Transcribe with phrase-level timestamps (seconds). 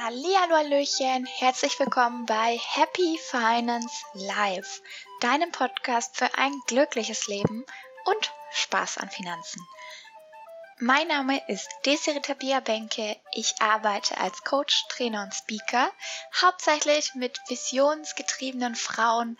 [0.00, 4.80] Hallihallo Hallöchen, herzlich willkommen bei Happy Finance Live,
[5.20, 7.66] deinem Podcast für ein glückliches Leben
[8.04, 9.60] und Spaß an Finanzen.
[10.78, 13.16] Mein Name ist Desiree Tabia Benke.
[13.32, 15.90] Ich arbeite als Coach, Trainer und Speaker,
[16.42, 19.36] hauptsächlich mit visionsgetriebenen Frauen,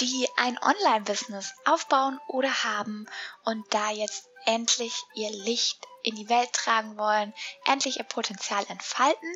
[0.00, 3.06] die ein Online-Business aufbauen oder haben
[3.44, 7.34] und da jetzt endlich ihr Licht in die Welt tragen wollen,
[7.66, 9.34] endlich ihr Potenzial entfalten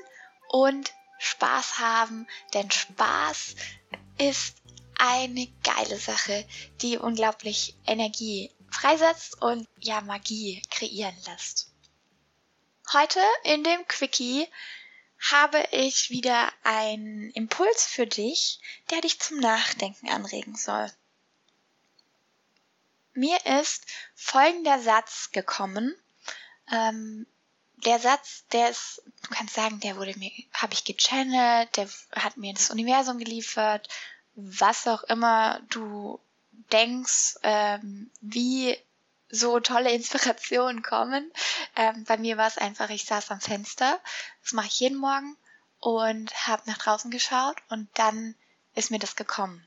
[0.53, 3.57] und Spaß haben, denn Spaß
[4.19, 4.57] ist
[4.99, 6.47] eine geile Sache,
[6.81, 11.73] die unglaublich Energie freisetzt und ja Magie kreieren lässt.
[12.93, 14.47] Heute in dem Quickie
[15.31, 18.61] habe ich wieder einen Impuls für dich,
[18.91, 20.91] der dich zum Nachdenken anregen soll.
[23.15, 25.95] Mir ist folgender Satz gekommen,
[26.71, 27.27] ähm,
[27.85, 32.37] der Satz, der ist, du kannst sagen, der wurde mir, habe ich gechannelt, der hat
[32.37, 33.89] mir das Universum geliefert,
[34.35, 36.21] was auch immer du
[36.73, 38.77] denkst, ähm, wie
[39.29, 41.33] so tolle Inspirationen kommen.
[41.77, 44.01] Ähm, bei mir war es einfach, ich saß am Fenster,
[44.43, 45.37] das mache ich jeden Morgen
[45.81, 48.35] und habe nach draußen geschaut und dann
[48.75, 49.67] ist mir das gekommen.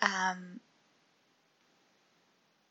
[0.00, 0.60] Ähm,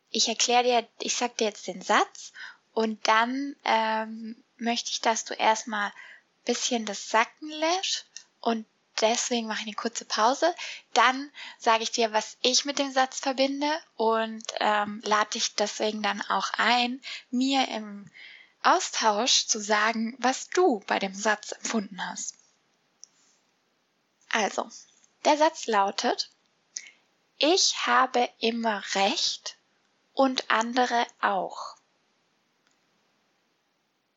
[0.10, 2.32] ich erkläre dir, ich sag dir jetzt den Satz
[2.74, 5.92] und dann ähm, möchte ich, dass du erstmal
[6.46, 8.06] bisschen das sacken lässt
[8.42, 8.66] und
[9.02, 10.54] deswegen mache ich eine kurze Pause.
[10.94, 16.04] Dann sage ich dir, was ich mit dem Satz verbinde und ähm, lade dich deswegen
[16.04, 18.10] dann auch ein, mir im
[18.62, 22.36] Austausch zu sagen, was du bei dem Satz empfunden hast.
[24.30, 24.70] Also,
[25.26, 26.30] der Satz lautet,
[27.38, 29.58] ich habe immer recht
[30.14, 31.76] und andere auch.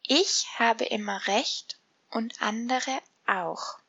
[0.09, 3.81] Ich habe immer recht und andere auch.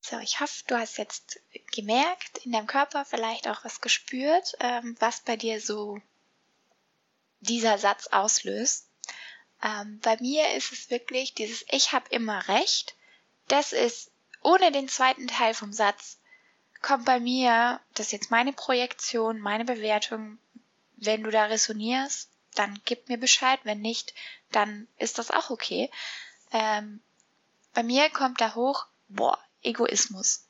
[0.00, 1.40] So, ich hoffe, du hast jetzt
[1.72, 6.00] gemerkt, in deinem Körper vielleicht auch was gespürt, ähm, was bei dir so
[7.40, 8.88] dieser Satz auslöst.
[9.62, 12.94] Ähm, bei mir ist es wirklich dieses Ich habe immer recht.
[13.48, 14.10] Das ist
[14.42, 16.20] ohne den zweiten Teil vom Satz
[16.82, 20.38] kommt bei mir, das ist jetzt meine Projektion, meine Bewertung.
[20.96, 23.60] Wenn du da resonierst, dann gib mir Bescheid.
[23.64, 24.14] Wenn nicht,
[24.50, 25.90] dann ist das auch okay.
[26.52, 27.02] Ähm,
[27.72, 30.46] bei mir kommt da hoch, boah, Egoismus.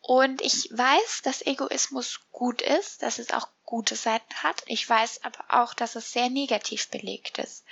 [0.00, 4.62] Und ich weiß, dass Egoismus gut ist, dass es auch gute Seiten hat.
[4.64, 7.66] Ich weiß aber auch, dass es sehr negativ belegt ist.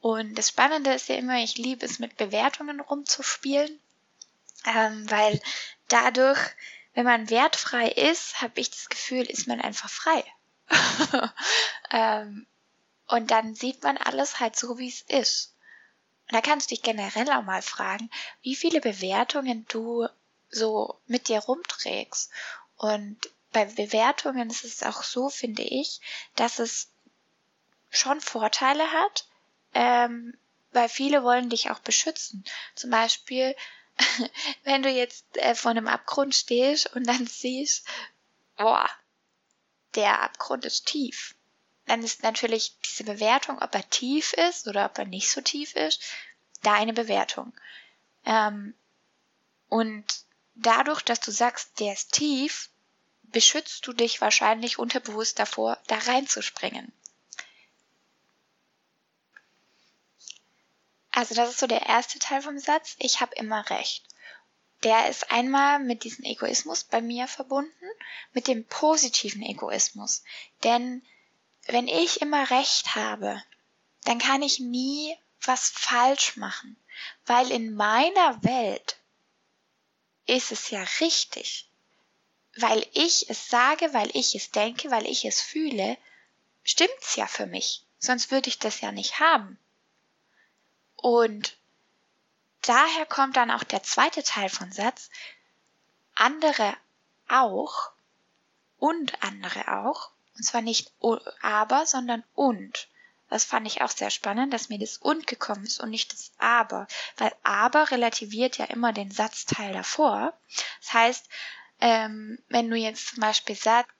[0.00, 3.78] Und das Spannende ist ja immer, ich liebe es mit Bewertungen rumzuspielen,
[4.64, 5.42] ähm, weil
[5.88, 6.40] dadurch,
[6.94, 10.24] wenn man wertfrei ist, habe ich das Gefühl, ist man einfach frei.
[11.90, 12.46] ähm,
[13.06, 15.54] und dann sieht man alles halt so, wie es ist.
[16.28, 20.08] Und da kannst du dich generell auch mal fragen, wie viele Bewertungen du
[20.48, 22.30] so mit dir rumträgst.
[22.76, 23.18] Und
[23.54, 26.00] bei Bewertungen ist es auch so, finde ich,
[26.34, 26.90] dass es
[27.88, 29.26] schon Vorteile hat,
[29.72, 30.36] ähm,
[30.72, 32.44] weil viele wollen dich auch beschützen.
[32.74, 33.56] Zum Beispiel,
[34.64, 37.86] wenn du jetzt äh, vor einem Abgrund stehst und dann siehst,
[38.56, 38.90] boah,
[39.94, 41.36] der Abgrund ist tief.
[41.86, 45.76] Dann ist natürlich diese Bewertung, ob er tief ist oder ob er nicht so tief
[45.76, 46.02] ist,
[46.62, 47.52] deine Bewertung.
[48.24, 48.74] Ähm,
[49.68, 50.04] und
[50.56, 52.70] dadurch, dass du sagst, der ist tief,
[53.34, 56.92] beschützt du dich wahrscheinlich unterbewusst davor, da reinzuspringen.
[61.10, 62.94] Also das ist so der erste Teil vom Satz.
[62.98, 64.06] Ich habe immer recht.
[64.84, 67.86] Der ist einmal mit diesem Egoismus bei mir verbunden,
[68.32, 70.22] mit dem positiven Egoismus.
[70.62, 71.04] Denn
[71.66, 73.42] wenn ich immer recht habe,
[74.04, 76.76] dann kann ich nie was falsch machen,
[77.26, 78.96] weil in meiner Welt
[80.26, 81.68] ist es ja richtig.
[82.56, 85.96] Weil ich es sage, weil ich es denke, weil ich es fühle,
[86.62, 87.84] stimmt's ja für mich.
[87.98, 89.58] Sonst würde ich das ja nicht haben.
[90.96, 91.56] Und
[92.62, 95.10] daher kommt dann auch der zweite Teil von Satz.
[96.14, 96.76] Andere
[97.28, 97.90] auch
[98.78, 100.10] und andere auch.
[100.36, 100.92] Und zwar nicht
[101.42, 102.88] aber, sondern und.
[103.30, 106.30] Das fand ich auch sehr spannend, dass mir das und gekommen ist und nicht das
[106.38, 106.86] aber.
[107.16, 110.32] Weil aber relativiert ja immer den Satzteil davor.
[110.80, 111.28] Das heißt,
[111.80, 113.94] ähm, wenn du jetzt zum Beispiel sagst,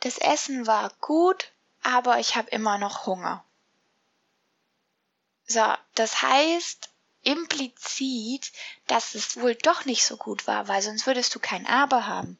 [0.00, 3.44] das Essen war gut, aber ich habe immer noch Hunger.
[5.46, 5.62] So,
[5.94, 6.90] das heißt
[7.22, 8.52] implizit,
[8.86, 12.38] dass es wohl doch nicht so gut war, weil sonst würdest du kein Aber haben.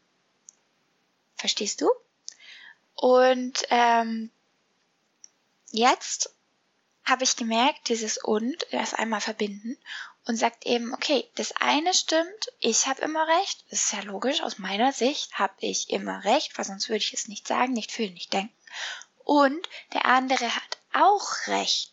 [1.36, 1.90] Verstehst du?
[2.94, 4.30] Und ähm,
[5.70, 6.34] jetzt
[7.04, 9.76] habe ich gemerkt, dieses und, das einmal verbinden
[10.26, 14.42] und sagt eben, okay, das eine stimmt, ich habe immer recht, das ist ja logisch,
[14.42, 17.92] aus meiner Sicht habe ich immer recht, weil sonst würde ich es nicht sagen, nicht
[17.92, 18.54] fühlen, nicht denken.
[19.24, 21.92] Und der andere hat auch recht.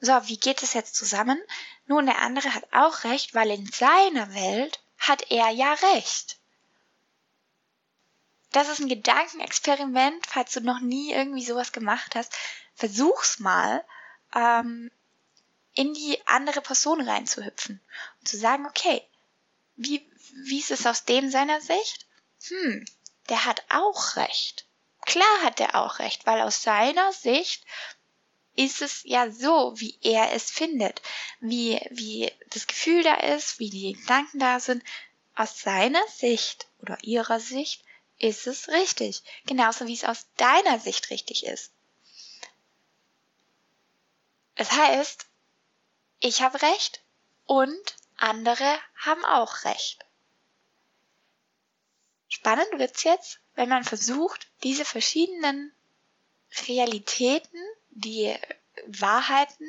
[0.00, 1.40] So, wie geht es jetzt zusammen?
[1.86, 6.38] Nun, der andere hat auch recht, weil in seiner Welt hat er ja recht.
[8.52, 12.32] Das ist ein Gedankenexperiment, falls du noch nie irgendwie sowas gemacht hast.
[12.74, 13.84] Versuch's mal
[14.34, 14.90] ähm,
[15.78, 17.80] in die andere Person reinzuhüpfen
[18.18, 19.00] und zu sagen, okay,
[19.76, 20.04] wie,
[20.42, 22.04] wie ist es aus dem seiner Sicht?
[22.48, 22.84] Hm,
[23.28, 24.66] der hat auch recht.
[25.06, 27.64] Klar hat er auch recht, weil aus seiner Sicht
[28.56, 31.00] ist es ja so, wie er es findet,
[31.38, 34.82] wie, wie das Gefühl da ist, wie die Gedanken da sind.
[35.36, 37.84] Aus seiner Sicht oder ihrer Sicht
[38.18, 39.22] ist es richtig.
[39.46, 41.70] Genauso wie es aus deiner Sicht richtig ist.
[44.56, 45.27] Es heißt,
[46.20, 47.02] ich habe recht
[47.46, 50.04] und andere haben auch recht.
[52.28, 55.72] Spannend wird's jetzt, wenn man versucht, diese verschiedenen
[56.66, 57.60] Realitäten,
[57.90, 58.36] die
[58.86, 59.66] Wahrheiten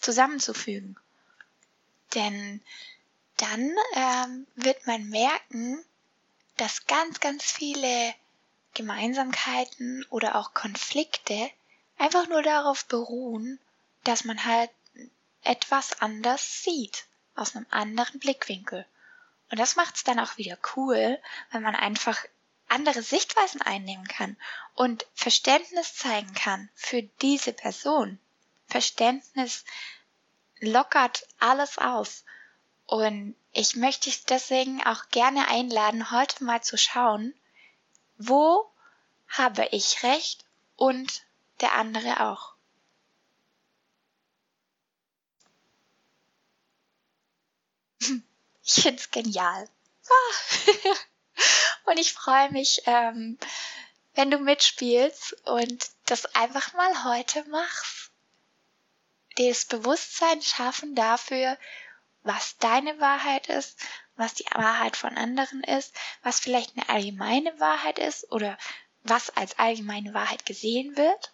[0.00, 0.96] zusammenzufügen.
[2.14, 2.62] Denn
[3.36, 5.84] dann ähm, wird man merken,
[6.56, 8.14] dass ganz, ganz viele
[8.74, 11.50] Gemeinsamkeiten oder auch Konflikte
[11.98, 13.60] einfach nur darauf beruhen,
[14.04, 14.70] dass man halt
[15.42, 18.86] etwas anders sieht, aus einem anderen Blickwinkel.
[19.50, 21.18] Und das macht es dann auch wieder cool,
[21.50, 22.18] weil man einfach
[22.68, 24.36] andere Sichtweisen einnehmen kann
[24.74, 28.18] und Verständnis zeigen kann für diese Person.
[28.66, 29.64] Verständnis
[30.60, 32.24] lockert alles auf.
[32.86, 37.34] Und ich möchte dich deswegen auch gerne einladen, heute mal zu schauen,
[38.18, 38.70] wo
[39.28, 40.44] habe ich recht
[40.76, 41.22] und
[41.60, 42.54] der andere auch.
[48.68, 49.68] Ich find's genial.
[50.08, 50.94] Ah.
[51.90, 53.38] Und ich freue mich, ähm,
[54.14, 58.10] wenn du mitspielst und das einfach mal heute machst.
[59.36, 61.56] Das Bewusstsein schaffen dafür,
[62.24, 63.78] was deine Wahrheit ist,
[64.16, 68.58] was die Wahrheit von anderen ist, was vielleicht eine allgemeine Wahrheit ist oder
[69.02, 71.32] was als allgemeine Wahrheit gesehen wird.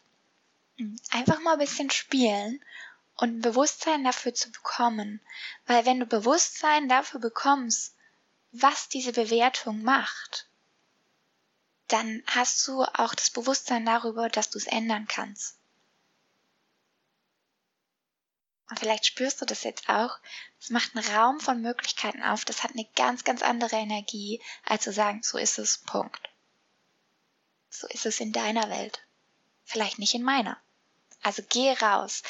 [1.10, 2.62] Einfach mal ein bisschen spielen
[3.16, 5.20] und ein Bewusstsein dafür zu bekommen.
[5.66, 7.94] Weil wenn du Bewusstsein dafür bekommst,
[8.52, 10.48] was diese Bewertung macht,
[11.88, 15.58] dann hast du auch das Bewusstsein darüber, dass du es ändern kannst.
[18.70, 20.18] Und vielleicht spürst du das jetzt auch.
[20.58, 22.44] Es macht einen Raum von Möglichkeiten auf.
[22.44, 26.30] Das hat eine ganz, ganz andere Energie, als zu sagen, so ist es, Punkt.
[27.68, 29.06] So ist es in deiner Welt.
[29.64, 30.60] Vielleicht nicht in meiner.
[31.24, 32.22] Also geh raus,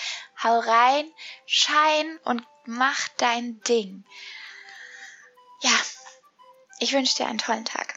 [0.43, 1.13] hau rein,
[1.47, 4.05] schein und mach dein Ding.
[5.63, 5.77] Ja,
[6.79, 7.94] ich wünsche dir einen tollen Tag.